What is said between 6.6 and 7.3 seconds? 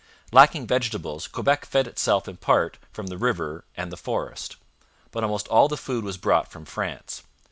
France.